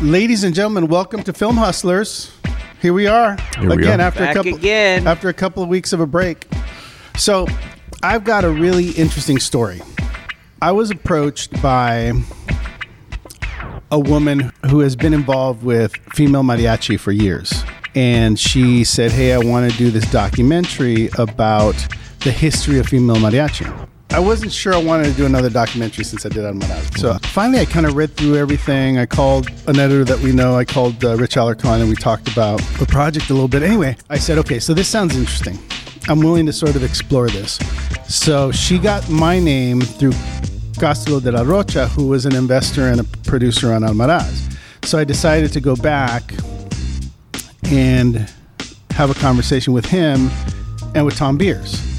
[0.00, 2.30] Ladies and gentlemen, welcome to Film Hustlers.
[2.80, 4.04] Here we are Here we again are.
[4.04, 5.06] after Back a couple again.
[5.08, 6.46] after a couple of weeks of a break.
[7.16, 7.48] So,
[8.00, 9.82] I've got a really interesting story.
[10.62, 12.12] I was approached by
[13.90, 17.64] a woman who has been involved with female mariachi for years.
[17.96, 21.74] And she said, Hey, I want to do this documentary about
[22.20, 23.88] the history of female mariachi.
[24.18, 26.98] I wasn't sure I wanted to do another documentary since I did Almaraz.
[26.98, 28.98] So finally, I kind of read through everything.
[28.98, 30.56] I called an editor that we know.
[30.56, 33.62] I called uh, Rich Alarcon and we talked about the project a little bit.
[33.62, 35.56] Anyway, I said, okay, so this sounds interesting.
[36.08, 37.60] I'm willing to sort of explore this.
[38.08, 40.14] So she got my name through
[40.80, 44.58] Castulo de la Rocha, who was an investor and a producer on Almaraz.
[44.82, 46.24] So I decided to go back
[47.70, 48.28] and
[48.90, 50.28] have a conversation with him
[50.96, 51.97] and with Tom Beers.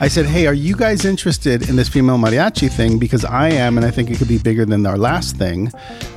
[0.00, 2.98] I said, Hey, are you guys interested in this female mariachi thing?
[2.98, 5.72] Because I am, and I think it could be bigger than our last thing.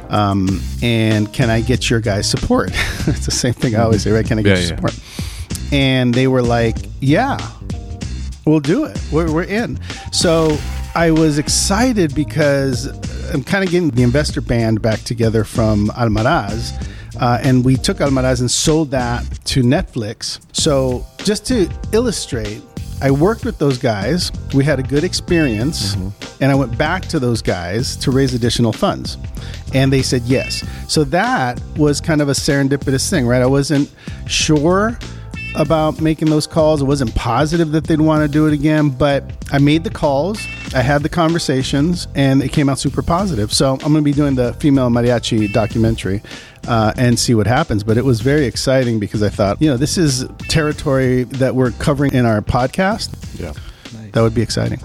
[0.10, 2.70] Um, and can I get your guys' support?
[3.08, 4.26] it's the same thing I always say, right?
[4.26, 4.76] Can I get Yeah, your yeah.
[4.76, 5.00] support?
[5.72, 7.38] And they were like, Yeah,
[8.46, 9.00] we'll do it.
[9.12, 9.80] We're, we're in.
[10.12, 10.58] So
[10.96, 12.88] I was excited because
[13.34, 16.74] I'm kind of getting the investor band back together from Almaraz.
[17.20, 20.40] Uh, and we took Almaraz and sold that to Netflix.
[20.54, 22.62] So just to illustrate,
[23.02, 24.32] I worked with those guys.
[24.54, 25.96] We had a good experience.
[25.96, 26.44] Mm-hmm.
[26.44, 29.18] And I went back to those guys to raise additional funds.
[29.74, 30.66] And they said yes.
[30.88, 33.42] So that was kind of a serendipitous thing, right?
[33.42, 33.94] I wasn't
[34.28, 34.98] sure
[35.56, 36.82] about making those calls.
[36.82, 40.40] I wasn't positive that they'd want to do it again, but I made the calls,
[40.76, 43.52] I had the conversations, and it came out super positive.
[43.52, 46.22] So I'm going to be doing the female mariachi documentary
[46.68, 47.84] uh, and see what happens.
[47.84, 51.72] But it was very exciting because I thought, you know, this is territory that we're
[51.72, 53.10] covering in our podcast.
[53.40, 53.54] Yeah.
[54.12, 54.80] That would be exciting.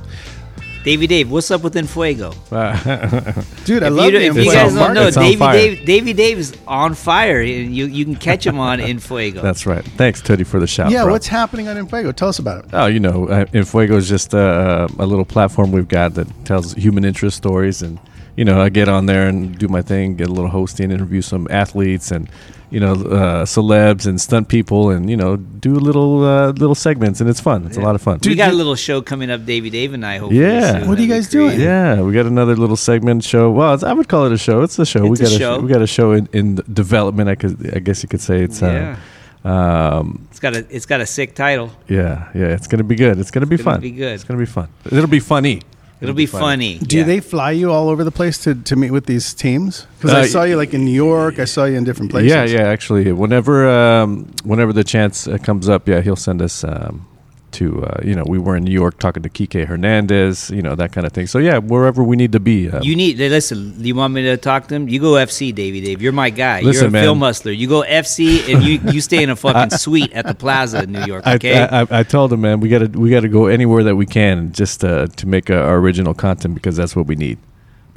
[0.84, 2.32] Davey Dave, what's up with Infuego?
[3.64, 5.38] Dude, I If love you, the if you guys don't know, It's on Davey.
[5.52, 7.40] Dave, Davey Dave's on fire.
[7.40, 9.40] You you can catch him on Infuego.
[9.40, 9.82] That's right.
[9.82, 10.90] Thanks, Tootie, for the shout.
[10.90, 11.12] Yeah, bro.
[11.14, 12.14] what's happening on Infuego?
[12.14, 12.70] Tell us about it.
[12.74, 16.74] Oh, you know, uh, Infuego is just uh, a little platform we've got that tells
[16.74, 17.98] human interest stories, and
[18.36, 21.22] you know, I get on there and do my thing, get a little hosting, interview
[21.22, 22.28] some athletes, and
[22.70, 27.20] you know, uh, celebs and stunt people, and you know, do little uh, little segments,
[27.20, 27.64] and it's fun.
[27.66, 28.18] It's a lot of fun.
[28.24, 30.18] we got a little show coming up, Davey Dave and I.
[30.18, 30.80] Hopefully Yeah.
[30.80, 31.60] soon What are you guys doing?
[31.60, 33.50] Yeah, we got another little segment show.
[33.52, 34.62] Well, it's, I would call it a show.
[34.62, 35.04] It's a show.
[35.12, 35.60] It's we a got show.
[35.60, 37.28] we got a show in, in development.
[37.28, 38.60] I could, I guess you could say it's.
[38.60, 38.96] Yeah.
[39.44, 41.70] Uh, um, It's got a it's got a sick title.
[41.86, 42.46] yeah, yeah.
[42.56, 43.18] It's gonna be good.
[43.18, 43.80] It's gonna be gonna fun.
[43.80, 44.14] be good.
[44.14, 44.68] It's gonna be fun.
[44.86, 45.60] It'll be funny.
[46.00, 46.78] It'll be funny.
[46.78, 47.04] Do Yeah.
[47.04, 49.86] they fly you all over the place to, to meet with these teams?
[49.98, 51.38] Because I Uh, saw you like in New York.
[51.38, 52.30] I saw you in different places.
[52.30, 52.68] Yeah, yeah.
[52.68, 57.06] Actually, whenever um, whenever the chance uh, comes up, yeah, he'll send us um,
[57.54, 57.84] to.
[57.84, 60.50] Uh, you know, we were in New York talking to Kike Hernandez.
[60.50, 61.26] You know that kind of thing.
[61.26, 62.70] So yeah, wherever we need to be.
[62.70, 63.74] Uh, You need listen.
[63.78, 64.88] You want me to talk to him?
[64.88, 66.02] You go FC, Davey Dave.
[66.02, 66.60] You're my guy.
[66.60, 67.04] Listen, You're a man.
[67.04, 67.52] film hustler.
[67.52, 70.92] You go FC, and you you stay in a fucking suite at the Plaza in
[70.92, 71.26] New York.
[71.26, 71.58] Okay.
[71.62, 74.52] I, I, I told him, man, we gotta we gotta go anywhere that we can
[74.52, 77.38] just uh, to make uh, our original content because that's what we need.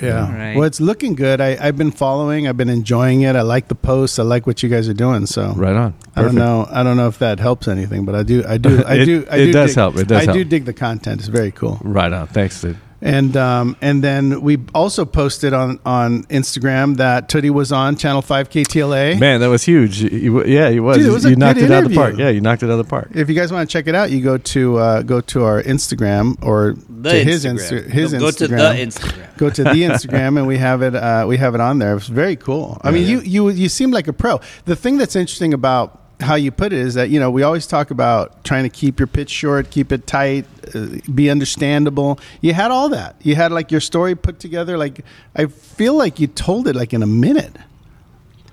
[0.02, 0.26] Yeah.
[0.26, 0.56] All right.
[0.56, 1.42] Well, it's looking good.
[1.42, 2.48] I, I've been following.
[2.48, 3.36] I've been enjoying it.
[3.36, 4.20] I like the posts.
[4.20, 5.26] I like what you guys are doing.
[5.26, 5.94] So Right on.
[6.16, 6.68] I don't know.
[6.70, 8.44] I don't know if that helps anything, but I do.
[8.48, 8.84] I do.
[8.86, 9.26] I It- do.
[9.32, 9.96] I it do does dig- help.
[9.98, 11.22] It does I do dig the content.
[11.22, 11.80] It's very cool.
[11.84, 12.28] Right on.
[12.28, 12.78] Thanks, dude.
[13.00, 18.24] And um, and then we also posted on on Instagram that Tootie was on Channel
[18.24, 19.20] Five KTLA.
[19.20, 20.02] Man, that was huge.
[20.02, 20.98] You- you- yeah, he was.
[20.98, 22.16] Dude, it was a you good knocked it out of the park.
[22.18, 23.12] Yeah, you knocked it out of the park.
[23.14, 25.62] If you guys want to check it out, you go to uh, go to our
[25.62, 27.84] Instagram or the to his Instagram.
[27.86, 29.38] Insta- his go, go to the Instagram.
[29.38, 31.96] go to the Instagram and we have it uh, we have it on there.
[31.98, 32.80] It's very cool.
[32.82, 34.42] I mean, you you you seem like a pro.
[34.66, 37.68] The thing that's interesting about how you put it is that you know we always
[37.68, 42.20] talk about trying to keep your pitch short, keep it tight, uh, be understandable.
[42.42, 43.16] You had all that.
[43.22, 44.78] You had like your story put together.
[44.78, 47.56] Like I feel like you told it like in a minute.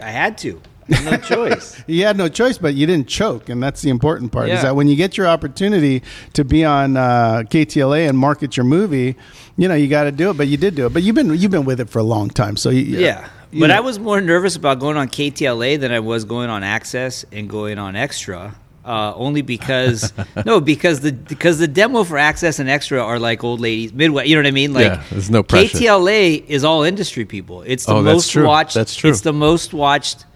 [0.01, 0.61] I had to.
[1.03, 1.83] No choice.
[1.87, 4.51] You had no choice, but you didn't choke, and that's the important part.
[4.51, 6.03] Is that when you get your opportunity
[6.35, 9.17] to be on uh, KTLA and market your movie,
[9.57, 10.37] you know you got to do it.
[10.37, 10.93] But you did do it.
[10.93, 13.23] But you've been you've been with it for a long time, so you, Yeah.
[13.25, 13.31] you
[13.61, 13.77] But know.
[13.77, 17.49] I was more nervous about going on KTLA than I was going on Access and
[17.49, 18.55] going on Extra.
[18.85, 20.13] Uh, only because
[20.45, 24.27] no, because the because the demo for Access and Extra are like old ladies midway.
[24.27, 24.75] You know what I mean?
[24.75, 25.79] Like Yeah, there's no pressure.
[25.79, 27.63] KTLA is all industry people.
[27.63, 28.47] It's the Oh, that's most true.
[28.47, 28.75] watched.
[28.75, 29.09] That's true.
[29.11, 30.27] It's the most watched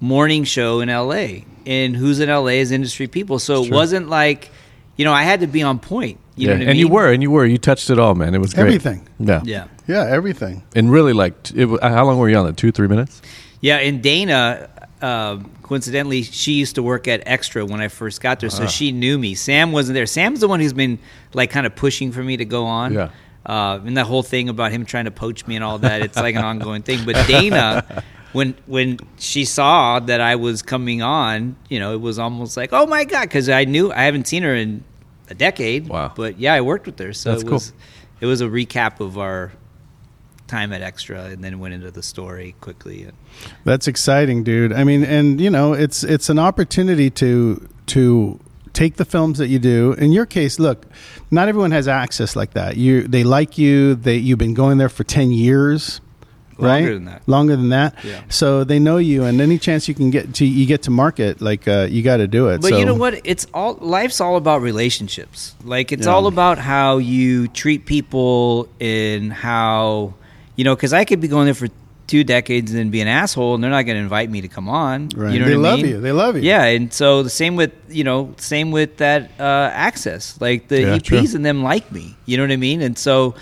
[0.00, 1.42] morning show in LA.
[1.66, 3.38] And who's in LA is industry people.
[3.40, 4.50] So it wasn't like,
[4.96, 6.18] you know, I had to be on point.
[6.38, 6.54] You yeah.
[6.54, 6.76] know what I and mean?
[6.78, 7.44] you were, and you were.
[7.46, 8.34] You touched it all, man.
[8.34, 8.64] It was great.
[8.66, 9.08] Everything.
[9.18, 9.42] Yeah.
[9.44, 9.66] Yeah.
[9.86, 10.62] yeah everything.
[10.76, 12.56] And really, like, t- it, wa- how long were you on it?
[12.56, 13.20] Two, three minutes?
[13.60, 14.68] Yeah, and Dana,
[15.02, 18.68] uh, coincidentally, she used to work at Extra when I first got there, so Uh-huh.
[18.68, 19.34] she knew me.
[19.34, 20.06] Sam wasn't there.
[20.06, 20.98] Sam's the one who's been
[21.34, 22.94] like kind of pushing for me to go on.
[22.94, 23.10] Yeah.
[23.44, 26.16] Uh, and that whole thing about him trying to poach me and all that, it's
[26.16, 27.04] like an ongoing thing.
[27.06, 28.02] But Dana,
[28.32, 32.70] when when she saw that I was coming on, you know, it was almost like,
[32.74, 34.84] oh my god, because I knew I haven't seen her in
[35.30, 35.88] a decade.
[35.88, 36.12] Wow.
[36.14, 37.54] But yeah, I worked with her, so That's it cool.
[37.54, 37.72] was
[38.20, 39.52] it was a recap of our
[40.46, 43.04] time at Extra, and then went into the story quickly.
[43.04, 43.12] And
[43.64, 44.72] That's exciting, dude.
[44.72, 48.40] I mean, and you know, it's it's an opportunity to to
[48.72, 49.92] take the films that you do.
[49.94, 50.86] In your case, look,
[51.30, 52.76] not everyone has access like that.
[52.76, 53.94] You they like you.
[53.94, 56.00] They you've been going there for ten years,
[56.58, 56.80] right?
[56.80, 57.22] Longer than that.
[57.26, 58.04] Longer than that.
[58.04, 58.20] Yeah.
[58.28, 61.40] So they know you, and any chance you can get to you get to market,
[61.40, 62.60] like uh, you got to do it.
[62.60, 63.20] But so, you know what?
[63.24, 65.54] It's all life's all about relationships.
[65.64, 66.12] Like it's Yeah.
[66.12, 70.14] all about how you treat people and how
[70.56, 70.74] you know.
[70.74, 71.68] Because I could be going there for
[72.06, 74.66] two decades and be an asshole, and they're not going to invite me to come
[74.66, 75.10] on.
[75.14, 75.34] Right.
[75.34, 75.90] You know They what I love mean?
[75.90, 76.00] you.
[76.00, 76.42] They love you.
[76.42, 80.40] Yeah, and so the same with you know, same with that uh, access.
[80.40, 81.18] Like the Yeah, EPs true.
[81.36, 82.16] and them like me.
[82.26, 82.82] You know what I mean?
[82.82, 83.34] And so.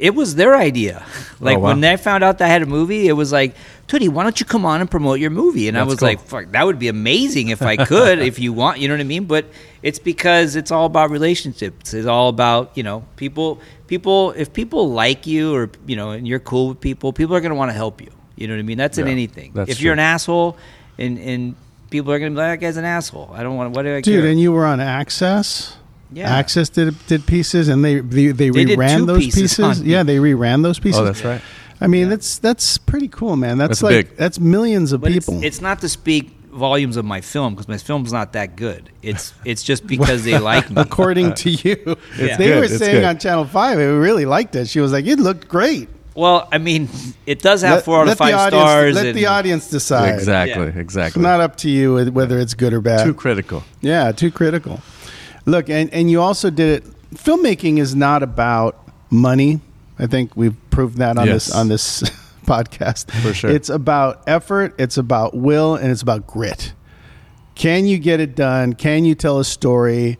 [0.00, 1.04] It was their idea.
[1.42, 1.68] Like Oh, wow.
[1.70, 3.54] when they found out that I had a movie, it was like,
[3.88, 5.68] Tootie, why don't you come on and promote your movie?
[5.68, 6.08] And I was cool.
[6.08, 9.00] like, fuck, that would be amazing if I could, if you want, you know what
[9.00, 9.24] I mean?
[9.24, 9.46] But
[9.82, 11.94] it's because it's all about relationships.
[11.94, 16.28] It's all about, you know, people, people, if people like you or, you know, and
[16.28, 18.10] you're cool with people, people are going to want to help you.
[18.36, 18.76] You know what I mean?
[18.76, 19.52] That's in anything.
[19.54, 20.58] that's if you're an asshole
[20.98, 21.54] and, and
[21.88, 23.30] people are going to be like, that guy's an asshole.
[23.32, 24.04] I don't want, what do I get.
[24.04, 24.30] dude, care?
[24.30, 25.74] and you were on Access.
[26.12, 26.28] Yeah.
[26.34, 29.82] Access did did pieces, and they they, they, They reran those pieces pieces.
[29.82, 31.00] Yeah, they reran those pieces.
[31.00, 31.40] Oh, that's right.
[31.80, 33.56] I mean, that's that's pretty cool, man.
[33.58, 34.16] That's, That's like big.
[34.16, 35.42] that's millions of But people.
[35.42, 38.90] it's not to speak volumes of my film because my film's not that good.
[39.02, 40.74] It's it's just because they like me.
[40.82, 41.96] according to you.
[42.18, 43.04] It's they good, were it's saying good.
[43.04, 44.68] on Channel Five, they really liked it.
[44.68, 46.88] She was like, "It looked great." Well, I mean,
[47.24, 48.94] it does have Let- four out let of five the audience, stars.
[48.96, 50.14] Let and- the audience decide.
[50.16, 50.64] Exactly.
[50.64, 50.68] Yeah.
[50.70, 51.22] It's Exactly.
[51.22, 53.04] not up to you whether it's good or bad.
[53.06, 53.62] Too critical.
[53.80, 54.80] Yeah, too critical.
[55.46, 56.92] Look, and and you also did it.
[57.14, 59.60] Filmmaking is not about money.
[59.98, 61.46] I think we've proved that on Yes.
[61.46, 62.02] this on this
[62.46, 63.10] podcast.
[63.22, 63.50] For sure.
[63.50, 66.72] It's about effort, it's about will, and it's about grit.
[67.54, 68.72] Can you get it done?
[68.74, 70.18] Can you tell a story?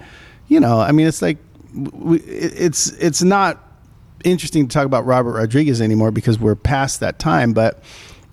[0.49, 1.39] You know, I mean, it's like
[1.75, 3.67] we, it's it's not
[4.25, 7.53] interesting to talk about Robert Rodriguez anymore because we're past that time.
[7.53, 7.83] But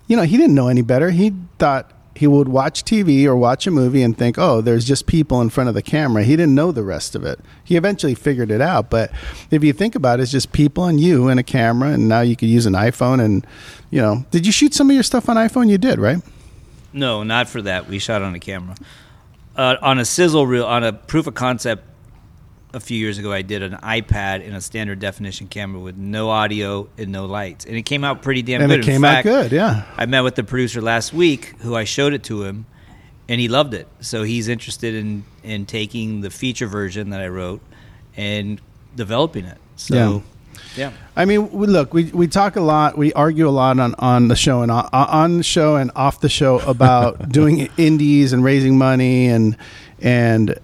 [0.07, 1.11] you know, he didn't know any better.
[1.11, 5.05] He thought he would watch TV or watch a movie and think, "Oh, there's just
[5.05, 7.39] people in front of the camera." He didn't know the rest of it.
[7.63, 8.89] He eventually figured it out.
[8.89, 9.11] But
[9.51, 12.21] if you think about it, it's just people and you and a camera, and now
[12.21, 13.23] you could use an iPhone.
[13.23, 13.45] And
[13.91, 15.69] you know, did you shoot some of your stuff on iPhone?
[15.69, 16.17] You did, right?
[16.91, 17.87] No, not for that.
[17.87, 18.75] We shot on a camera.
[19.55, 21.83] Uh, on a sizzle reel, on a proof of concept
[22.77, 26.29] a few years ago, I did an iPad in a standard definition camera with no
[26.29, 27.65] audio and no lights.
[27.65, 28.79] And it came out pretty damn and good.
[28.79, 29.51] it In came fact, out good.
[29.51, 29.83] Yeah.
[29.97, 32.65] I met with the producer last week who I showed it to him
[33.27, 33.87] and he loved it.
[33.99, 37.61] So he's interested in, in taking the feature version that I wrote
[38.15, 38.61] and
[38.95, 39.57] developing it.
[39.75, 40.23] So,
[40.75, 40.91] yeah.
[41.15, 44.27] I mean, we, look, we, we talk a lot, we argue a lot on, on
[44.27, 48.43] the show and on, on the show and off the show about doing indies and
[48.43, 49.57] raising money and
[49.99, 50.59] and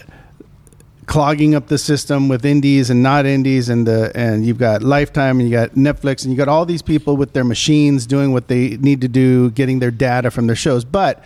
[1.08, 5.40] clogging up the system with indies and not indies and the and you've got Lifetime
[5.40, 8.48] and you got Netflix and you got all these people with their machines doing what
[8.48, 11.24] they need to do, getting their data from their shows, but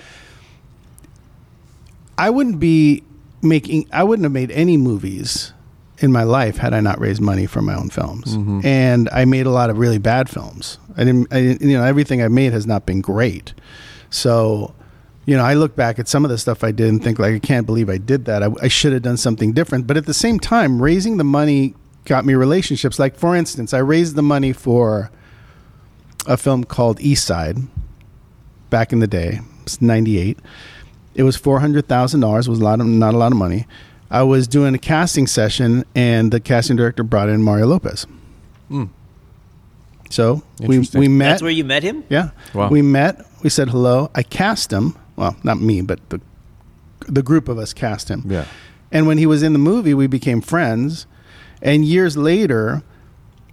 [2.18, 3.04] I wouldn't be
[3.42, 5.54] making I wouldn't have made any movies
[6.00, 8.36] in my life had I not raised money for my own films.
[8.36, 8.66] Mm-hmm.
[8.66, 10.78] And I made a lot of really bad films.
[10.96, 13.54] I didn't, I didn't you know everything I made has not been great.
[14.10, 14.74] So,
[15.28, 17.36] you know, I look back at some of the stuff I did and think like
[17.36, 18.42] I can't believe I did that.
[18.42, 19.86] I, I should have done something different.
[19.86, 21.76] But at the same time, raising the money
[22.06, 22.98] got me relationships.
[22.98, 25.12] Like for instance, I raised the money for
[26.26, 27.58] a film called East Side
[28.70, 29.42] back in the day.
[29.64, 30.40] It's 98.
[31.16, 32.48] It was four hundred thousand dollars.
[32.48, 33.68] Was a lot of not a lot of money.
[34.10, 38.06] I was doing a casting session, and the casting director brought in Mario Lopez.
[38.72, 38.90] Mm.
[40.10, 41.30] So we we met.
[41.32, 42.04] That's where you met him?
[42.08, 42.70] yeah, Wow.
[42.70, 43.26] we met.
[43.44, 44.10] We said hello.
[44.16, 44.96] I cast him.
[45.18, 46.22] Well, not me, but the
[47.08, 48.24] the group of us cast him.
[48.28, 48.46] Yeah.
[48.92, 51.06] And when he was in the movie, we became friends.
[51.62, 52.84] And years later,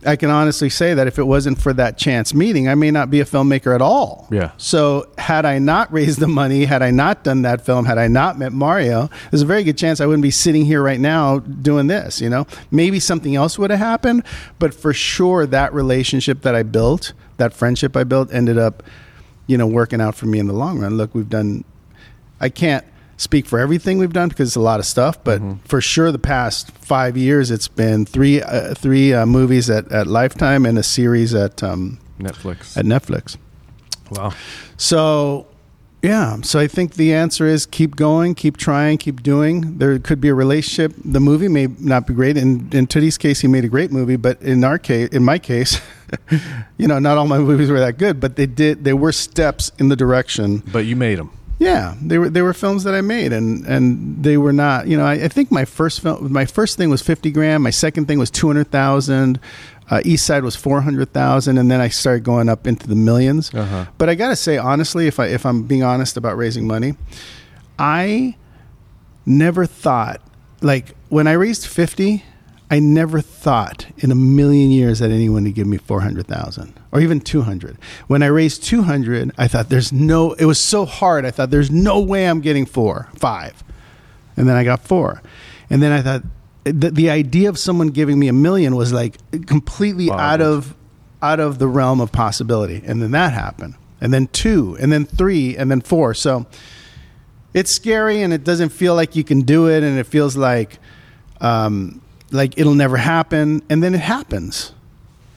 [0.07, 3.11] I can honestly say that if it wasn't for that chance meeting, I may not
[3.11, 4.29] be a filmmaker at all.
[4.31, 4.53] Yeah.
[4.59, 8.07] So, had I not raised the money, had I not done that film, had I
[8.07, 11.39] not met Mario, there's a very good chance I wouldn't be sitting here right now
[11.39, 12.47] doing this, you know?
[12.71, 14.25] Maybe something else would have happened,
[14.59, 18.83] but for sure that relationship that I built, that friendship I built ended up,
[19.47, 20.97] you know, working out for me in the long run.
[20.97, 21.65] Look, we've done
[22.41, 22.85] I can't
[23.17, 26.19] speak for everything we've done because it's a lot of stuff, but for sure the
[26.19, 30.83] past five years it's been three uh, three uh, movies at, at Lifetime and a
[30.83, 32.77] series at um, Netflix.
[32.77, 33.37] at Netflix.
[34.11, 34.33] wow.
[34.77, 35.47] So,
[36.05, 36.43] Yeah.
[36.43, 39.79] So I think the answer is keep going, keep trying, keep doing.
[39.79, 40.93] There could be a relationship.
[41.03, 42.37] The movie may not be great.
[42.37, 45.39] In in Tootie's case, he made a great movie, but in our case, in my
[45.39, 45.81] case,
[46.77, 48.85] you know, not all my movies were that good, but they did.
[48.85, 50.63] They were steps in the direction.
[50.71, 51.31] But you made them.
[51.59, 54.87] Yeah, they were they were films that I made, and and they were not.
[54.89, 57.63] You know, I, I think my first film, my first thing was fifty grand.
[57.63, 59.41] My second thing was two hundred thousand.
[59.91, 62.95] Uh, East Side was four hundred thousand, and then I started going up into the
[62.95, 63.87] 1000000s Uh-huh.
[63.99, 66.95] But I gotta say, honestly, if I if I'm being honest about raising money,
[67.79, 68.37] I
[69.27, 70.21] never thought
[70.61, 72.25] like when I raised fifty,
[72.71, 76.73] I never thought in a million years that anyone would give me four hundred thousand
[76.91, 77.77] or even two hundred.
[78.07, 80.33] When I raised two hundred, I thought there's no.
[80.33, 81.27] It was so hard.
[81.27, 83.63] I thought there's no way I'm getting four, five,
[84.37, 85.21] and then I got four,
[85.69, 86.23] and then I thought
[86.65, 90.75] the, the idea of someone giving me a million was like completely out of
[91.23, 95.05] out of the realm of possibility, and then that happened, and then two, and then
[95.05, 96.15] three, and then four.
[96.15, 96.47] So
[97.55, 100.79] it's scary and it doesn't feel like you can do it and it feels like
[101.41, 102.01] um,
[102.33, 103.63] like it'll never happen.
[103.71, 104.73] And then it happens.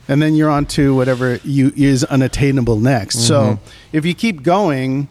[0.10, 3.28] And then you're on to whatever you is unattainable next.
[3.28, 3.60] So
[3.92, 5.10] if you keep going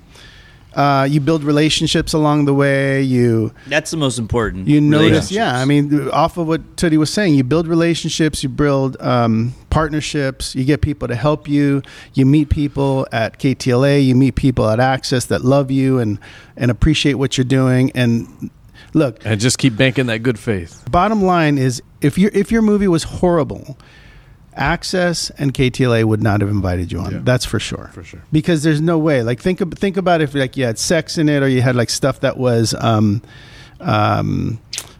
[0.76, 4.68] uh, you build relationships along the way you That's the most important.
[4.68, 8.48] you notice yeah i mean off of what Tootie was saying you build relationships you
[8.50, 11.82] build um, partnerships you get people to help you
[12.14, 16.18] you meet people at ktla you meet people at access that love you and
[16.56, 18.50] and appreciate what you're doing and
[18.94, 20.84] look And just keep banking that good faith.
[20.90, 23.78] bottom line is if your if your movie was horrible
[24.56, 27.20] access and ktla would not have invited you on Yeah.
[27.24, 28.22] that's for sure For sure.
[28.32, 31.28] because there's no way like think ab- think about if like you had sex in
[31.28, 33.22] it or you had like stuff that was um
[33.80, 34.58] um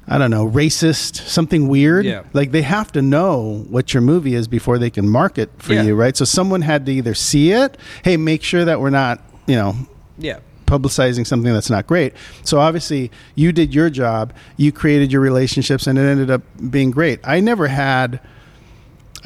[0.09, 2.05] I don't know, racist, something weird.
[2.05, 2.23] Yeah.
[2.33, 5.83] Like they have to know what your movie is before they can market for Yeah.
[5.83, 6.17] you, right?
[6.17, 9.75] So someone had to either see it, hey, make sure that we're not, you know,
[10.17, 10.39] Yeah.
[10.65, 12.13] publicizing something that's not great.
[12.45, 16.93] So obviously, you did your job, you created your relationships, and it ended up being
[16.93, 17.19] great.
[17.25, 18.21] I never had,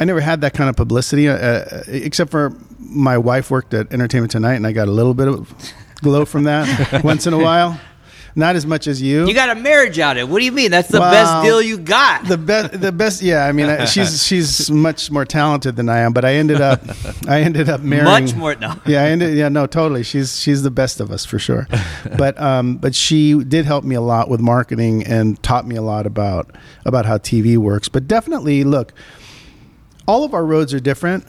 [0.01, 3.93] I never had that kind of publicity, uh, uh, except for my wife worked at
[3.93, 5.53] Entertainment Tonight, and I got a little bit of
[6.01, 7.79] glow from that once in a while.
[8.37, 9.27] Not as much as you.
[9.27, 10.29] You got a marriage out of it.
[10.29, 10.71] What do you mean?
[10.71, 11.11] That's the Wow.
[11.11, 12.27] best deal you got.
[12.27, 15.99] the best the best yeah i mean I, she's she's much more talented than i
[15.99, 16.81] am but i ended up
[17.29, 18.55] i ended up marrying Much more.
[18.55, 18.75] No.
[18.87, 20.05] yeah, I ended, yeah, no, totally.
[20.05, 21.67] She's she's the best of us for sure.
[22.17, 25.83] but um, but she did help me a lot with marketing and taught me a
[25.83, 26.55] lot about
[26.87, 27.89] about how TV works.
[27.89, 28.93] But definitely, look,
[30.07, 31.27] all of our roads are different.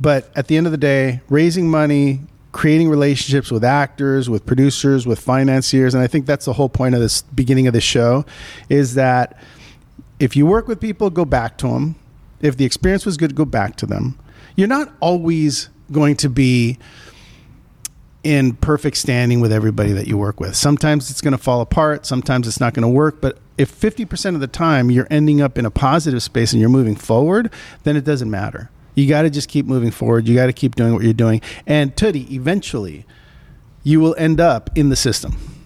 [0.00, 2.20] But at the end of the day, raising money,
[2.52, 6.94] creating relationships with actors, with producers, with financiers, and I think that's the whole point
[6.94, 8.24] of this beginning of the show,
[8.68, 9.36] is that
[10.20, 11.96] if you work with people, go back to them.
[12.40, 14.18] If the experience was good, go back to them.
[14.56, 16.78] You're not always going to be
[18.22, 20.54] in perfect standing with everybody that you work with.
[20.54, 24.34] Sometimes it's going to fall apart, sometimes it's not going to work, but if 50%
[24.34, 27.96] of the time you're ending up in a positive space and you're moving forward, then
[27.96, 28.70] it doesn't matter.
[28.94, 30.26] You got to just keep moving forward.
[30.26, 31.40] You got to keep doing what you're doing.
[31.66, 33.04] And Tootie, eventually,
[33.82, 35.57] you will end up in the system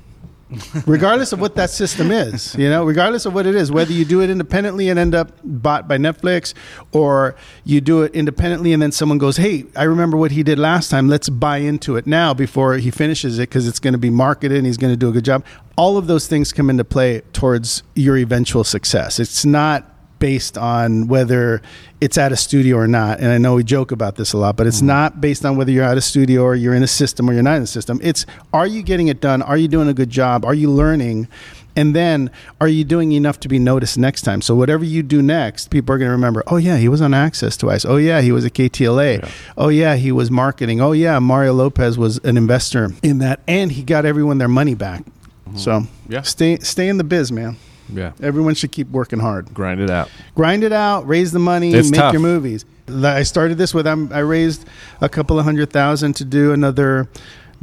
[0.87, 4.04] regardless of what that system is you know regardless of what it is whether you
[4.04, 6.54] do it independently and end up bought by netflix
[6.92, 10.59] or you do it independently and then someone goes hey i remember what he did
[10.59, 11.09] last time.
[11.09, 14.56] Let's buy into it now before he finishes it because it's going to be marketed
[14.56, 15.44] and he's going to do a good job.
[15.76, 19.18] All of those things come into play towards your eventual success.
[19.18, 19.91] It's not
[20.23, 21.61] based on whether
[22.00, 23.19] it's at a studio or not.
[23.19, 24.87] And I know we joke about this a lot, but it's mm-hmm.
[24.87, 27.43] not based on whether you're at a studio or you're in a system or you're
[27.43, 27.99] not in a system.
[28.05, 29.43] It's are you getting it done?
[29.43, 30.45] Are you doing a good job?
[30.45, 31.26] Are you learning?
[31.75, 34.43] And then are you doing enough to be noticed next time?
[34.43, 37.14] So whatever you do next, people are going to remember, oh yeah, he was on
[37.14, 37.85] Access twice.
[37.85, 39.29] Oh yeah, he was at KTLA.
[39.59, 40.81] Oh yeah, he was marketing.
[40.81, 44.76] Oh yeah, Mario Lopez was an investor in that and he got everyone their money
[44.76, 45.02] back.
[45.02, 45.57] Mm-hmm.
[45.57, 46.23] So Yeah.
[46.23, 47.57] stay stay in the biz, man.
[47.93, 48.12] Yeah.
[48.21, 50.11] Everyone should keep working hard Grind it out.
[50.35, 52.12] grind it out, raise the money, It's make tough.
[52.12, 52.65] your movies.
[52.89, 54.65] I started this with I'm, I raised
[55.01, 57.09] a couple of hundred thousand to do another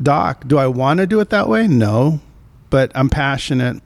[0.02, 0.44] doc.
[0.48, 1.68] Do I want to do it that way?
[1.68, 2.20] No,
[2.70, 3.82] but I'm passionate.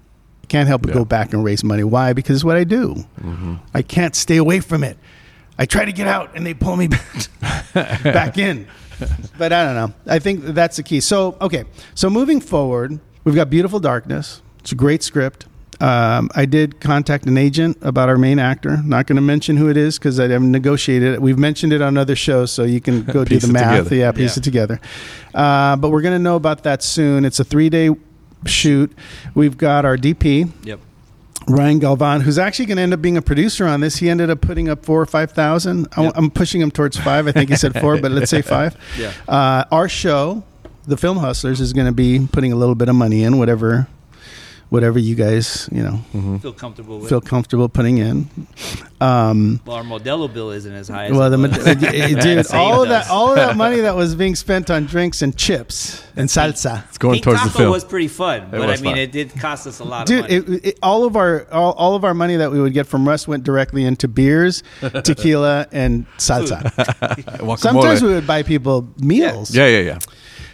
[0.48, 0.96] Can't help but Yeah.
[0.96, 1.84] go back and raise money.
[1.84, 2.14] Why?
[2.14, 2.96] Because it's what I do.
[3.22, 3.56] Mm-hmm.
[3.74, 4.98] I can't stay away from it.
[5.58, 6.88] I try to get out and they pull me
[7.74, 8.68] back, back in.
[9.38, 9.94] But I don't know.
[10.08, 11.00] I think that's the key.
[11.00, 11.66] So, okay.
[11.96, 14.42] So moving forward, we've got Beautiful Darkness.
[14.60, 15.46] It's a great script.
[15.84, 18.78] Um, I did contact an agent about our main actor.
[18.86, 21.22] Not going to mention who it is because I haven't negotiated it.
[21.22, 23.84] We've mentioned it on other shows, so you can go do the math.
[23.90, 23.96] together.
[23.96, 24.40] Yeah, piece Yeah.
[24.40, 24.80] it together.
[25.34, 27.26] Uh, but we're going to know about that soon.
[27.26, 27.90] It's a three day
[28.46, 28.92] shoot.
[29.36, 30.52] We've got our DP.
[30.64, 30.80] Yep.
[31.50, 33.98] Ryan Galvan, who's actually going to end up being a producer on this.
[33.98, 35.88] He ended up putting up four or five thousand.
[35.98, 36.14] Yep.
[36.16, 37.28] I'm pushing him towards five.
[37.28, 38.78] I think he said four, but let's say five.
[38.98, 39.12] Yeah.
[39.28, 40.44] Uh, our show,
[40.88, 43.88] the Film Hustlers is going to be putting a little bit of money in, whatever,
[44.74, 47.08] whatever you guys you know Feel comfortable with.
[47.10, 48.28] feel comfortable putting in.
[49.00, 51.06] Um, well, our Modelo bill isn't as high.
[51.06, 51.68] as well, it the was.
[51.68, 51.74] uh,
[52.22, 55.22] dude, Saved all of that, all of that money that was being spent on drinks
[55.22, 56.88] and chips and salsa.
[56.90, 57.72] It's going Pink towards the Taco film.
[57.72, 58.98] was pretty fun, but I mean, fun.
[58.98, 60.58] it did cost us a lot Dude, of money.
[60.58, 63.08] it, it, all of our all, all of our money that we would get from
[63.08, 64.64] Russ went directly into beers,
[65.04, 66.72] tequila, and salsa.
[67.60, 69.54] Sometimes we would buy people meals.
[69.56, 70.00] yeah, yeah, yeah.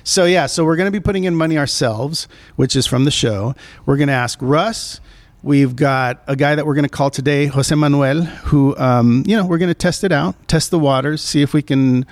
[0.03, 3.12] So yeah, so we're going to be putting in money ourselves, which is from the
[3.12, 3.53] show.
[3.86, 5.00] We're going to ask Russ.
[5.41, 9.38] We've got a guy that we're going to call today, Jose Manuel, who um, you
[9.38, 12.06] know we're going to test it out, test the waters, see if we can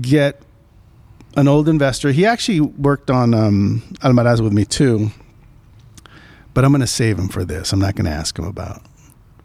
[0.00, 0.42] get
[1.36, 2.10] an old investor.
[2.12, 5.10] He actually worked on um, Almaraz with me too,
[6.52, 7.72] but I'm going to save him for this.
[7.72, 8.82] I'm not going to ask him about.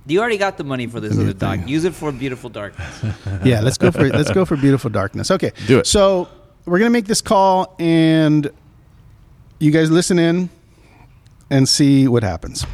[0.06, 1.62] you already got the money for this other a thing.
[1.62, 1.70] dog.
[1.70, 3.04] Use it for Beautiful Darkness.
[3.46, 5.32] yeah, let's go for let's go for beautiful darkness.
[5.32, 5.88] Okay, Do it.
[5.88, 6.28] So
[6.66, 8.50] we're gonna make this call, and
[9.60, 10.50] you guys listen in
[11.50, 12.66] and see what happens.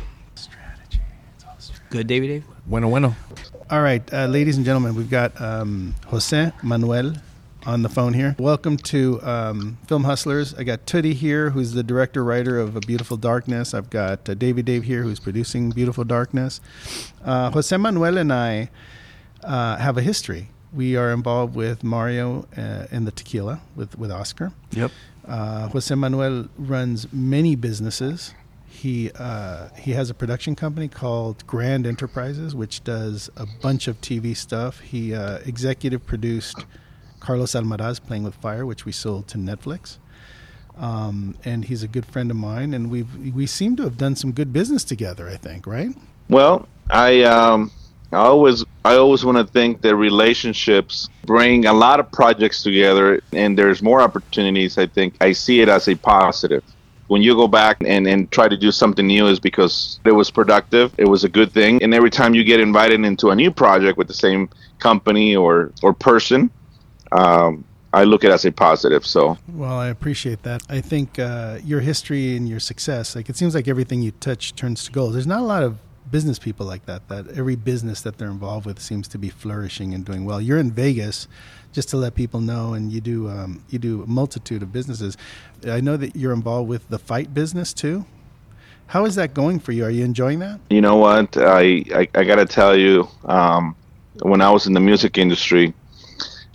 [1.90, 2.46] Good, Davey Dave.
[2.68, 3.16] Bueno, bueno.
[3.72, 7.14] All right, uh, ladies and gentlemen, we've got um, Jose Manuel
[7.66, 8.36] on the phone here.
[8.40, 10.54] Welcome to um, Film Hustlers.
[10.54, 13.74] I got Tootie here, who's the director writer of A Beautiful Darkness.
[13.74, 16.62] I've got uh, Davey Dave here, who's producing Beautiful Darkness.
[17.24, 18.70] Uh, Jose Manuel and I
[19.44, 20.50] uh, have a history.
[20.74, 24.52] We are involved with Mario uh, and the Tequila with with Oscar.
[24.72, 24.92] Yep.
[25.28, 28.34] Uh, Jose Manuel runs many businesses.
[28.68, 34.00] He uh, he has a production company called Grand Enterprises, which does a bunch of
[34.02, 34.80] TV stuff.
[34.80, 36.66] He uh, executive produced
[37.20, 39.98] Carlos Almaraz Playing with Fire, which we sold to Netflix.
[40.78, 43.98] Um, and he's a good friend of mine, and we have we seem to have
[43.98, 45.28] done some good business together.
[45.28, 45.90] I think, right?
[46.30, 47.72] Well, I um,
[48.12, 53.22] I always I always want to think that relationships bring a lot of projects together,
[53.34, 54.78] and there's more opportunities.
[54.78, 56.64] I think I see it as a positive.
[57.08, 60.30] When you go back and, and try to do something new, is because it was
[60.30, 63.52] productive, it was a good thing, and every time you get invited into a new
[63.52, 64.50] project with the same
[64.80, 66.50] company or or person,
[67.12, 67.64] um,
[67.94, 69.06] I look at it as a positive.
[69.06, 70.64] So Well, I appreciate that.
[70.70, 74.56] I think uh, your history and your success, like it seems like everything you touch
[74.56, 75.14] turns to gold.
[75.14, 75.78] There's not a lot of
[76.12, 77.08] business people like that.
[77.08, 80.42] That every business that they're involved with seems to be flourishing and doing well.
[80.42, 81.28] You're in Vegas,
[81.72, 85.18] just to let people know, and you do um, you do a multitude of businesses.
[85.68, 88.06] I know that you're involved with the fight business too.
[88.88, 89.86] How is that going for you?
[89.86, 90.60] Are you enjoying that?
[90.70, 91.38] You know what?
[91.38, 93.76] I I, I got to tell you, um,
[94.22, 95.74] when I was in the music industry,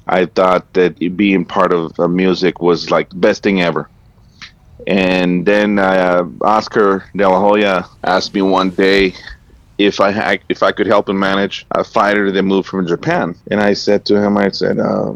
[0.07, 3.89] I thought that being part of music was like the best thing ever.
[4.87, 9.15] And then uh, Oscar De La Hoya asked me one day
[9.79, 13.61] if I if I could help him manage a fighter that moved from Japan, and
[13.61, 15.15] I said to him, I said, uh,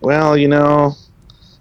[0.00, 0.94] "Well, you know,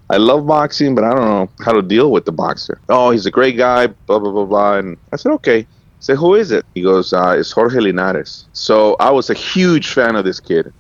[0.10, 2.80] I love boxing, but I don't know how to deal with the boxer.
[2.90, 6.18] Oh, he's a great guy, blah blah blah blah." And I said, "Okay." I said,
[6.18, 10.16] "Who is it?" He goes, uh, "It's Jorge Linares." So I was a huge fan
[10.16, 10.72] of this kid,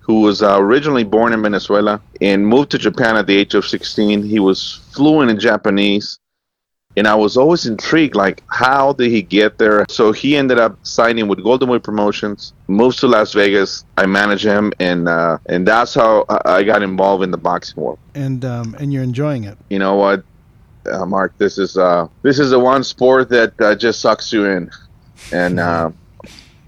[0.00, 3.64] who was uh, originally born in Venezuela and moved to Japan at the age of
[3.64, 4.22] 16.
[4.22, 6.18] He was fluent in Japanese,
[6.96, 9.84] and I was always intrigued, like how did he get there?
[9.88, 13.84] So he ended up signing with Golden Boy Promotions, moves to Las Vegas.
[13.96, 17.82] I manage him, and uh, and that's how I I got involved in the boxing
[17.82, 19.58] world And um, and you're enjoying it.
[19.68, 20.24] you know what,
[20.90, 24.44] uh, Mark, this is uh, this is the one sport that uh, just sucks you
[24.46, 24.70] in,
[25.32, 25.90] and uh,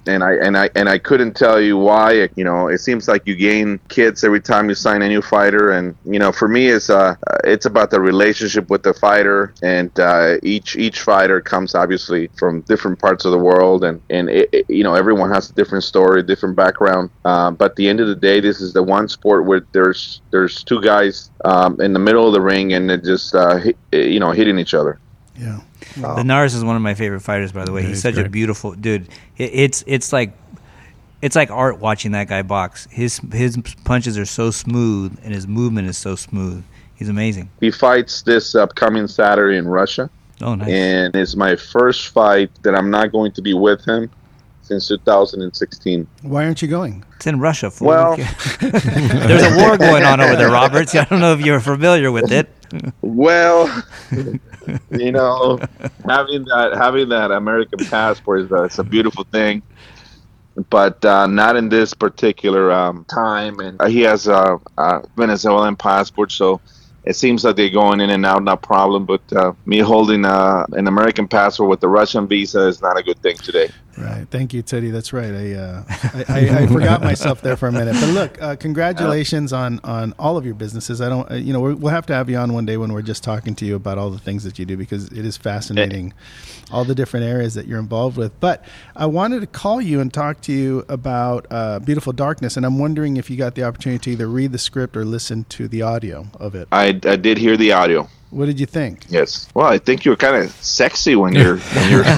[0.08, 2.28] and I and I and I couldn't tell you why.
[2.36, 5.70] You know, it seems like you gain kids every time you sign a new fighter,
[5.70, 9.90] and you know, for me, it's uh, it's about the relationship with the fighter, and
[10.00, 14.48] uh, each each fighter comes obviously from different parts of the world, and and it,
[14.52, 17.10] it- you know, everyone has a different story, different background.
[17.24, 20.22] Uh, but at the end of the day, this is the one sport where there's
[20.30, 23.76] there's two guys um, in the middle of the ring, and it just uh, hit,
[23.92, 25.00] you know hitting each other.
[25.38, 25.61] Yeah.
[26.14, 27.83] Linares is one of my favorite fighters, by the way.
[27.83, 29.09] Yeah, he's he's such a beautiful dude.
[29.37, 30.33] It, it's it's like
[31.22, 32.87] it's like art watching that guy box.
[32.90, 36.64] His his punches are so smooth, and his movement is so smooth.
[36.96, 37.51] He's amazing.
[37.61, 40.11] He fights this upcoming Saturday in Russia.
[40.40, 40.68] Oh, nice.
[40.68, 44.09] and it's my first fight that I'm not going to be with him
[44.62, 46.07] since 2016.
[46.22, 47.05] Why aren't you going?
[47.16, 47.70] It's in Russia.
[47.70, 47.88] Fool.
[47.88, 48.16] Well-
[48.61, 50.94] there's a war going on over there, Roberts.
[50.94, 52.48] I don't know if you're familiar with it.
[53.01, 53.83] Well,
[54.90, 55.59] you know,
[56.07, 59.62] having that having that American passport is a, it's a beautiful thing,
[60.70, 63.61] but uh, not in this particular um, time.
[63.61, 66.61] And he has a, a Venezuelan passport, so
[67.04, 69.07] it seems like they're going in and out, no problem.
[69.07, 73.02] But uh, me holding uh, an American passport with the Russian visa is not a
[73.02, 73.70] good thing today.
[74.00, 74.26] Right.
[74.30, 74.90] Thank you, Teddy.
[74.90, 75.34] That's right.
[75.34, 77.96] I, uh, I, I, I forgot myself there for a minute.
[78.00, 81.00] But look, uh, congratulations on, on all of your businesses.
[81.00, 82.92] I don't, uh, you know, we're, we'll have to have you on one day when
[82.92, 85.37] we're just talking to you about all the things that you do because it is
[85.37, 86.14] fascinating,
[86.70, 88.38] all the different areas that you're involved with.
[88.40, 92.64] But I wanted to call you and talk to you about uh, Beautiful Darkness, and
[92.64, 95.66] I'm wondering if you got the opportunity to either read the script or listen to
[95.66, 96.68] the audio of it.
[96.70, 98.08] I, I did hear the audio.
[98.30, 99.06] What did you think?
[99.08, 99.48] Yes.
[99.54, 102.04] Well, I think you're kind of sexy when you're when you're.
[102.04, 102.12] He's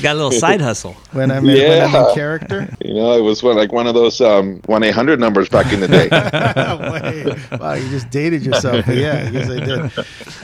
[0.00, 0.94] got a little side hustle.
[1.12, 2.68] When I'm in, when I'm in character?
[2.84, 5.72] you know, it was one, like one of those um, one eight hundred numbers back
[5.72, 6.08] in the day.
[6.10, 8.86] Wait, wow, you just dated yourself.
[8.86, 9.92] But yeah, I guess I did.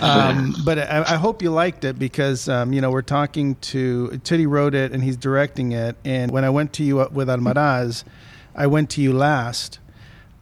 [0.01, 4.11] Um, but I, I hope you liked it because um, you know we're talking to
[4.23, 5.97] Tootie wrote it and he's directing it.
[6.05, 8.05] And when I went to you uh, with Almaraz,
[8.55, 9.81] I went to you last.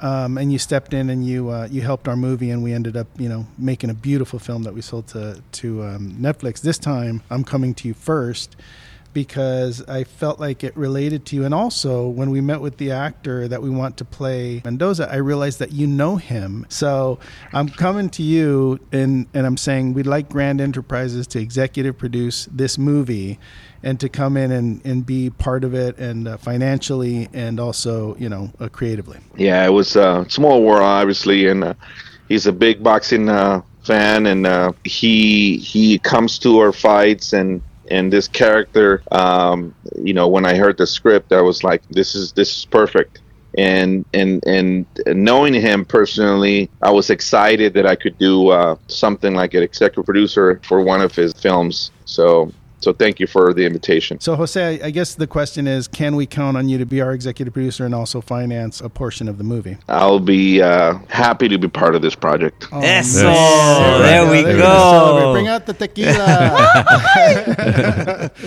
[0.00, 2.96] Um, and you stepped in and you uh, you helped our movie, and we ended
[2.96, 6.61] up you know making a beautiful film that we sold to to um, Netflix.
[6.61, 8.56] This time, I'm coming to you first
[9.16, 11.46] because I felt like it related to you.
[11.46, 15.16] And also, when we met with the actor that we want to play Mendoza, I
[15.16, 16.66] realized that you know him.
[16.68, 17.18] So
[17.54, 22.46] I'm coming to you and, and I'm saying we'd like Grand Enterprises to executive produce
[22.52, 23.38] this movie
[23.83, 28.17] and to come in and, and be part of it and uh, financially and also,
[28.17, 29.19] you know, uh, creatively.
[29.37, 31.75] Yeah, it was a small world, obviously, and uh,
[32.29, 37.62] he's a big boxing uh, fan, and uh, he he comes to our fights, and
[37.91, 42.15] and this character, um, you know, when I heard the script, I was like, this
[42.15, 43.21] is this is perfect.
[43.57, 49.35] And and and knowing him personally, I was excited that I could do uh, something
[49.35, 51.91] like an executive producer for one of his films.
[52.05, 54.21] So so thank you for the invitation.
[54.21, 57.01] So, Jose, I, I guess the question is can we count on you to be
[57.01, 59.79] our executive producer and also finance a portion of the movie?
[59.89, 62.69] I'll be uh, happy to be part of this project.
[62.73, 63.25] Oh, Eso.
[63.25, 64.03] man.
[64.03, 65.33] There we There go.
[65.33, 66.61] Bring out the tequila.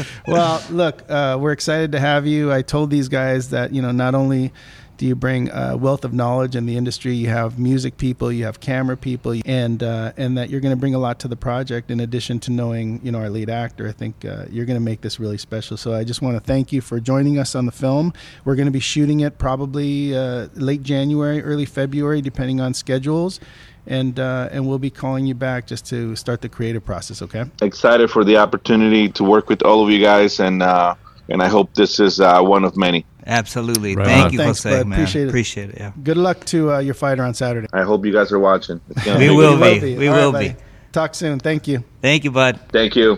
[0.28, 2.52] well, look, uh, we're excited to have you.
[2.52, 4.54] I told these guys that you know not only
[5.00, 8.44] do you bring a wealth of knowledge in the industry, you have music people, you
[8.44, 11.38] have camera people, and uh, and that you're going to bring a lot to the
[11.38, 11.90] project.
[11.90, 14.84] In addition to knowing you know our lead actor, I think uh, you're going to
[14.84, 15.78] make this really special.
[15.78, 18.12] So I just want to thank you for joining us on the film.
[18.44, 23.40] We're going to be shooting it probably uh, late January, early February, depending on schedules.
[23.88, 27.22] And uh, and we'll be calling you back just to start the creative process.
[27.22, 27.46] Okay.
[27.62, 30.94] excited for the opportunity to work with all of you guys, and uh,
[31.30, 33.06] and I hope this is uh, one of many.
[33.30, 33.96] Absolutely.
[33.96, 34.34] Right Thank on.
[34.34, 34.88] you, Thanks, Jose, bud.
[34.88, 35.00] man.
[35.00, 35.30] Appreciate it.
[35.30, 35.78] Appreciate it.
[35.80, 35.92] Yeah.
[36.04, 37.68] Good luck to uh, your fighter on Saturday.
[37.72, 38.82] I hope you guys are watching.
[39.06, 39.82] We will good.
[39.82, 39.98] be.
[39.98, 40.50] We All right, will buddy.
[40.50, 40.56] be.
[40.92, 41.40] Talk soon.
[41.40, 41.84] Thank you.
[42.02, 42.60] Thank you, bud.
[42.72, 43.18] Thank you.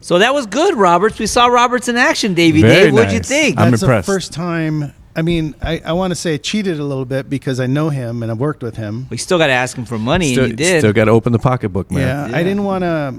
[0.00, 1.18] So that was good, Roberts.
[1.18, 2.60] We saw Roberts in action, Davey.
[2.60, 3.58] Very Dave, what'd you think?
[3.58, 4.06] I'm That's impressed.
[4.06, 4.92] the first time.
[5.16, 7.88] I mean, I, I want to say I cheated a little bit because I know
[7.88, 9.06] him and I've worked with him.
[9.08, 10.80] we still got to ask him for money, Still, and you did.
[10.80, 12.00] still got to open the pocketbook, man.
[12.02, 12.36] Yeah, Yeah.
[12.36, 13.14] I didn't want to.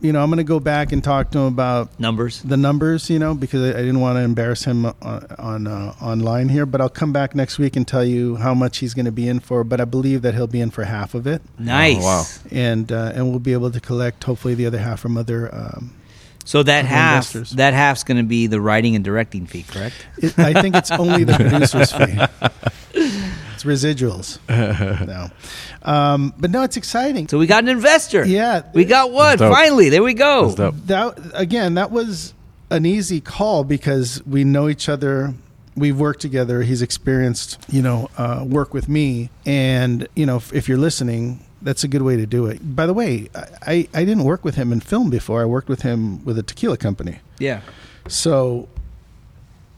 [0.00, 2.40] You know, I'm going to go back and talk to him about Numbers.
[2.42, 3.10] the numbers.
[3.10, 4.94] You know, because I, I didn't want to embarrass him on,
[5.38, 6.66] on uh, online here.
[6.66, 9.26] But I'll come back next week and tell you how much he's going to be
[9.28, 9.64] in for.
[9.64, 11.96] But I believe that he'll be in for half of it, Nice.
[11.98, 12.24] Oh, wow.
[12.52, 15.52] and uh, and we'll be able to collect hopefully the other half from other.
[15.54, 15.94] Um,
[16.44, 17.56] So that half, investors.
[17.56, 19.96] that half's going to be the writing and directing fee, correct?
[20.16, 22.16] It, I think it's only the producer's fee.
[23.70, 24.38] It's residuals.
[25.06, 25.30] no,
[25.82, 27.28] um, but no, it's exciting.
[27.28, 28.24] So we got an investor.
[28.24, 29.38] Yeah, We got one.
[29.38, 30.50] Finally, there we go.
[30.50, 31.74] That again.
[31.74, 32.34] That was
[32.70, 35.34] an easy call because we know each other.
[35.76, 36.62] We've worked together.
[36.62, 41.44] He's experienced, you know, uh, work with me, and you know, if, if you're listening,
[41.62, 42.74] that's a good way to do it.
[42.76, 45.40] By the way, I, I, I didn't work with him in film before.
[45.40, 47.20] I worked with him with a tequila company.
[47.38, 47.60] Yeah.
[48.08, 48.68] So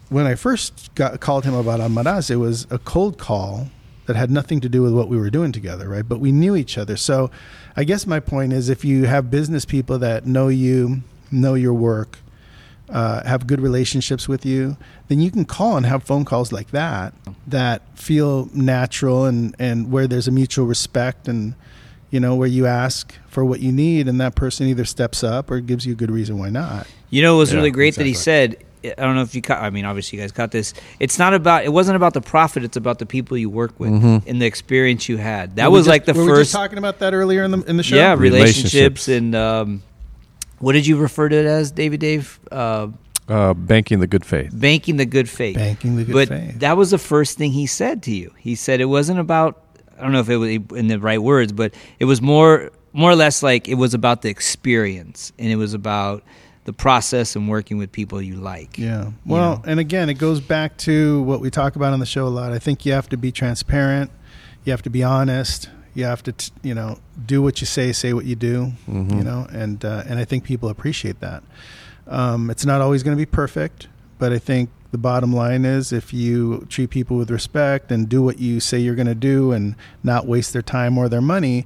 [0.09, 3.69] when I first got called him about Almaraz, it was a cold call
[4.11, 6.07] that had nothing to do with what we were doing together, right?
[6.07, 6.97] But we knew each other.
[6.97, 7.31] So
[7.77, 11.75] I guess my point is if you have business people that know you, know your
[11.75, 12.19] work,
[12.89, 16.73] uh, have good relationships with you, then you can call and have phone calls like
[16.73, 17.15] that
[17.47, 21.55] that feel natural and, and where there's a mutual respect and
[22.11, 25.53] you know where you ask for what you need and that person either steps up
[25.53, 26.89] or gives you a good reason why not.
[27.11, 28.57] You know, it was Yeah, really great that he said.
[28.85, 29.63] I don't know if you caught.
[29.63, 30.73] I mean, obviously, you guys caught this.
[30.99, 31.65] It's not about.
[31.65, 32.65] It wasn't about the profit.
[32.65, 35.57] It's about the people you work with and the experience you had.
[35.57, 36.53] That Were was just- like the were we just first.
[36.53, 37.97] talking about that earlier in the in the show.
[37.97, 38.75] yeah, relationships,
[39.07, 39.09] Relationships.
[39.09, 39.83] and um,
[40.59, 42.01] what did you refer to it as, David?
[42.01, 42.89] Dave, uh,
[43.29, 44.51] Uh, banking the good faith.
[44.53, 45.57] banking the good faith.
[45.57, 46.59] Banking the good but faith.
[46.61, 48.33] that was the first thing he said to you.
[48.39, 49.63] He said it wasn't about.
[49.99, 53.11] I don't know if it was in the right words, but it was more more
[53.11, 56.23] or less like it was about the experience and it was about
[56.65, 58.79] the process and working with people you like.
[58.79, 59.13] Yeah.
[59.25, 59.63] Well, know?
[59.67, 62.53] and again, it goes back to what we talk about on the show a lot.
[62.53, 64.11] I think you have to be transparent.
[64.65, 65.71] You have to be honest.
[65.95, 68.73] You have to, t- you know, do what you say, say what you do.
[68.89, 69.19] Mm-hmm.
[69.19, 71.43] You know, and uh, and I think people appreciate that.
[72.07, 75.93] Um, it's not always going to be perfect, but I think the bottom line is
[75.93, 79.53] if you treat people with respect and do what you say you're going to do
[79.53, 81.65] and not waste their time or their money,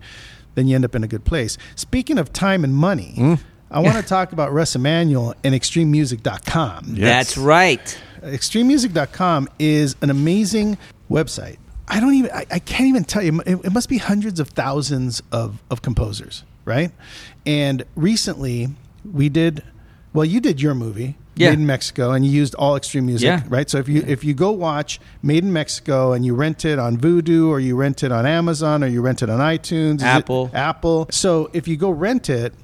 [0.54, 1.56] then you end up in a good place.
[1.74, 3.40] Speaking of time and money, Mm.
[3.74, 6.94] I want to talk about Russ Emanuel and ExtremeMusic.com.
[6.96, 7.34] Yes.
[7.34, 7.98] That's right.
[8.22, 10.78] ExtremeMusic.com is an amazing
[11.10, 11.56] website.
[11.88, 14.48] I don't even, I, I can't even tell you, it, it must be hundreds of
[14.48, 16.90] thousands of, of composers, right?
[17.44, 18.68] And recently
[19.12, 19.62] we did,
[20.14, 21.16] well, you did your movie.
[21.36, 21.50] Yeah.
[21.50, 23.42] Made in Mexico, and you used all extreme music, Yeah.
[23.48, 23.68] right?
[23.68, 26.96] So if you if you go watch Made in Mexico and you rent it on
[26.96, 30.06] Vudu or you rent it on Amazon or you rent it on iTunes, is it-
[30.06, 30.48] Apple.
[30.54, 31.08] Apple.
[31.10, 32.54] So if you go rent it,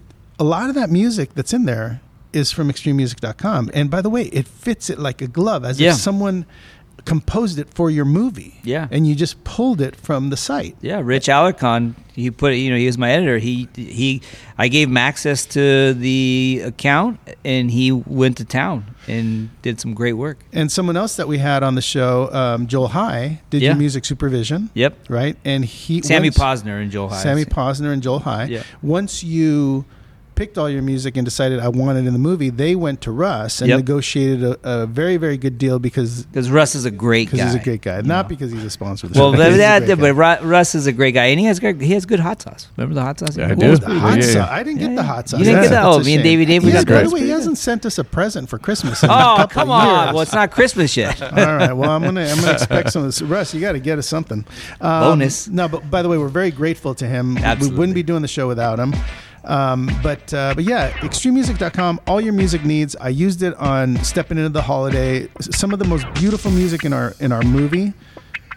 [0.40, 2.00] a lot of that music that's in there
[2.32, 3.70] is from extrememusic.com.
[3.74, 5.90] And by the way, it fits it like a glove as Yeah.
[5.90, 6.46] if someone
[7.06, 8.60] composed it for your movie.
[8.62, 8.86] Yeah.
[8.90, 10.76] And you just pulled it from the site.
[10.82, 13.38] Yeah, Rich Alarcon, he put you know he was my editor.
[13.38, 14.20] He he
[14.58, 19.94] I gave him access to the account, and he went to town and did some
[19.94, 20.40] great work.
[20.52, 23.70] And someone else that we had on the show, um, Joel High, did Yeah.
[23.70, 24.68] your music supervision.
[24.74, 25.36] Yep, Right.
[25.42, 27.22] And he Sammy once- Posner and Joel High.
[27.22, 28.44] Sammy Posner and Joel High.
[28.44, 28.62] Yeah.
[28.82, 29.86] Once you
[30.40, 33.10] picked all your music and decided I want it in the movie, they went to
[33.10, 33.76] Russ and Yep.
[33.80, 37.32] negotiated a, a very, very good deal because because Russ is a great guy.
[37.32, 38.28] because he's a great guy, not know.
[38.30, 39.06] because he's a sponsor.
[39.06, 40.40] Of the Well, show, because he's a that, great but.
[40.42, 42.68] Ru- Russ is a great guy, and he has great, he has good hot sauce.
[42.78, 43.36] Remember the hot sauce?
[43.36, 43.68] Yeah, I What do.
[43.70, 44.32] was the hot Yeah, yeah.
[44.32, 44.48] sauce?
[44.50, 45.08] I didn't Yeah, get the yeah.
[45.14, 45.38] hot sauce.
[45.40, 45.84] You didn't get That's that?
[45.84, 46.22] a Oh, me and shame.
[46.22, 46.94] Davey Dave, we He got has- that.
[46.94, 49.02] By It's the way, he pretty hasn't sent us a present for Christmas.
[49.04, 50.04] In a Oh, couple come of on!
[50.06, 50.14] years.
[50.14, 51.20] Well, it's not Christmas yet.
[51.22, 51.72] All right.
[51.74, 53.20] Well, I'm gonna I'm gonna expect some of this.
[53.20, 54.46] Russ, you got to get us something.
[54.80, 55.48] Um, Bonus.
[55.48, 57.34] No, but by the way, we're very grateful to him.
[57.34, 57.78] We Absolutely.
[57.78, 58.94] wouldn't be doing the show without him.
[59.44, 62.00] Um, but uh, but yeah, extrememusic.com.
[62.06, 62.96] All your music needs.
[62.96, 65.28] I used it on stepping into the holiday.
[65.40, 67.92] Some of the most beautiful music in our in our movie.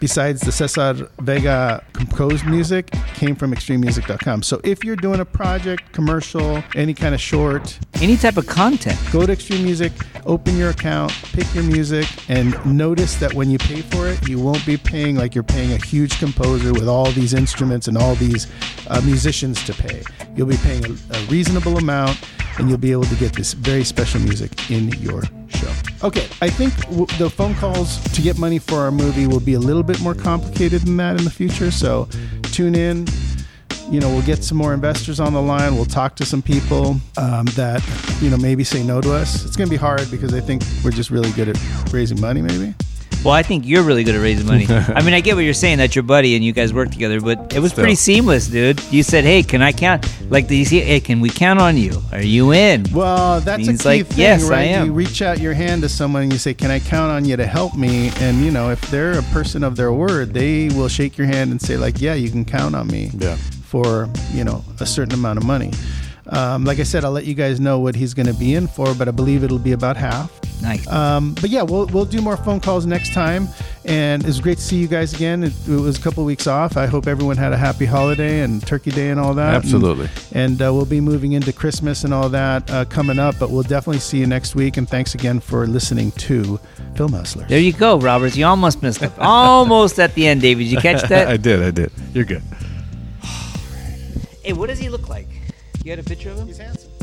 [0.00, 4.42] Besides the Cesar Vega composed music, came from extrememusic.com.
[4.42, 8.98] So if you're doing a project, commercial, any kind of short, Any type of content.
[9.12, 9.92] go to Extreme Music,
[10.26, 14.38] open your account, pick your music, and notice that when you pay for it, you
[14.38, 18.14] won't be paying like you're paying a huge composer with all these instruments and all
[18.16, 18.46] these
[18.88, 20.02] uh, musicians to pay.
[20.34, 22.18] You'll be paying a, a reasonable amount,
[22.58, 25.72] and you'll be able to get this very special music in your show.
[26.02, 29.54] Okay, I think w- the phone calls to get money for our movie will be
[29.54, 31.70] a little bit more complicated than that in the future.
[31.70, 32.08] So
[32.42, 33.06] tune in
[33.90, 35.74] you know, we'll get some more investors on the line.
[35.74, 37.82] We'll talk to some people um, that,
[38.20, 39.44] you know, maybe say no to us.
[39.44, 42.40] It's going to be hard because I think we're just really good at raising money,
[42.40, 42.74] maybe.
[43.24, 44.66] Well, I think you're really good at raising money.
[44.68, 47.22] I mean, I get what you're saying that your buddy, and you guys work together.
[47.22, 48.82] But it was pretty seamless, dude.
[48.92, 50.80] You said, "Hey, can I count?" Like, do you see?
[50.80, 52.02] Hey, can we count on you?
[52.12, 52.84] Are you in?
[52.92, 54.62] Well, that's Means a key like, thing, yes, I right?
[54.68, 54.86] am.
[54.86, 57.36] You reach out your hand to someone and you say, "Can I count on you
[57.38, 60.88] to help me?" And you know, if they're a person of their word, they will
[60.88, 63.36] shake your hand and say, "Like, yeah, you can count on me." Yeah.
[63.36, 65.72] For you know a certain amount of money.
[66.28, 68.66] Um, like I said, I'll let you guys know what he's going to be in
[68.66, 70.32] for, but I believe it'll be about half.
[70.62, 70.86] Nice.
[70.88, 73.48] Um, but yeah, we'll we'll do more phone calls next time,
[73.84, 75.44] and it's great to see you guys again.
[75.44, 76.78] It, it was a couple weeks off.
[76.78, 79.54] I hope everyone had a happy holiday and Turkey Day and all that.
[79.54, 80.08] Absolutely.
[80.32, 83.34] And, and, uh, we'll be moving into Christmas and all that uh, coming up.
[83.38, 84.78] But we'll definitely see you next week.
[84.78, 86.58] And thanks again for listening to
[86.96, 87.48] Film Hustlers.
[87.48, 88.36] there you go, Roberts.
[88.36, 89.12] You almost missed it.
[89.18, 90.64] Almost at the end, David.
[90.64, 91.28] Did you catch that?
[91.34, 91.62] I did.
[91.62, 91.92] I did.
[92.14, 92.42] You're good.
[94.42, 95.26] hey, what does he look like?
[95.84, 96.46] You had a picture of him?
[96.46, 96.93] He's handsome.